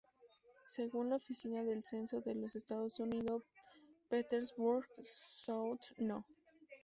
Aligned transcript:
Según 0.65 1.11
la 1.11 1.17
Oficina 1.17 1.61
del 1.61 1.83
Censo 1.83 2.21
de 2.21 2.33
los 2.33 2.55
Estados 2.55 2.99
Unidos, 2.99 3.43
Petersburg 4.09 4.83
South 4.99 5.81
No. 5.99 6.25